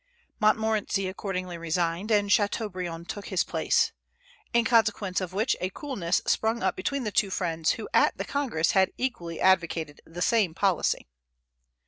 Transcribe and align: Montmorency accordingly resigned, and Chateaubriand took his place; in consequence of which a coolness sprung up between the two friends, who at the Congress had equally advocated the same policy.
Montmorency 0.39 1.07
accordingly 1.07 1.59
resigned, 1.59 2.09
and 2.09 2.31
Chateaubriand 2.31 3.07
took 3.07 3.27
his 3.27 3.43
place; 3.43 3.91
in 4.51 4.65
consequence 4.65 5.21
of 5.21 5.31
which 5.31 5.55
a 5.61 5.69
coolness 5.69 6.23
sprung 6.25 6.63
up 6.63 6.75
between 6.75 7.03
the 7.03 7.11
two 7.11 7.29
friends, 7.29 7.73
who 7.73 7.87
at 7.93 8.17
the 8.17 8.25
Congress 8.25 8.71
had 8.71 8.91
equally 8.97 9.39
advocated 9.39 10.01
the 10.03 10.23
same 10.23 10.55
policy. 10.55 11.07